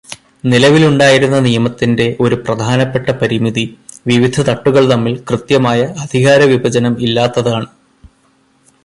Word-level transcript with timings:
നിലവിലുണ്ടായിരുന്ന 0.43 1.39
നിയമത്തിന്റെ 1.39 2.17
ഒരു 2.19 2.35
പ്രധാനപ്പെട്ട 2.35 3.09
പരിമിതി 3.11 3.65
വിവിധ 4.07 4.41
തട്ടുകൾ 4.41 4.83
തമ്മിൽ 4.93 5.13
കൃത്യമായ 5.29 5.79
അധികാരവിഭജനം 6.05 6.95
ഇല്ലാത്തതാണ്. 7.07 7.69